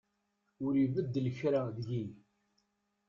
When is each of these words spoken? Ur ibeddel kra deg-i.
Ur 0.65 0.73
ibeddel 0.83 1.27
kra 1.37 1.61
deg-i. 1.75 2.05